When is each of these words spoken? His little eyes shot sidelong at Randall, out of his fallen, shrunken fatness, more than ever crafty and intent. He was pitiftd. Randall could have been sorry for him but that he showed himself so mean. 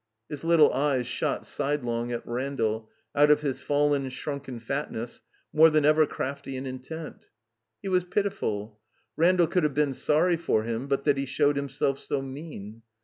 His 0.29 0.43
little 0.43 0.73
eyes 0.73 1.05
shot 1.05 1.45
sidelong 1.45 2.11
at 2.11 2.27
Randall, 2.27 2.89
out 3.15 3.29
of 3.29 3.41
his 3.41 3.61
fallen, 3.61 4.09
shrunken 4.09 4.59
fatness, 4.59 5.21
more 5.53 5.69
than 5.69 5.85
ever 5.85 6.07
crafty 6.07 6.57
and 6.57 6.65
intent. 6.65 7.29
He 7.83 7.87
was 7.87 8.03
pitiftd. 8.03 8.73
Randall 9.15 9.45
could 9.45 9.61
have 9.61 9.75
been 9.75 9.93
sorry 9.93 10.37
for 10.37 10.63
him 10.63 10.87
but 10.87 11.03
that 11.03 11.17
he 11.19 11.27
showed 11.27 11.55
himself 11.55 11.99
so 11.99 12.19
mean. 12.19 12.81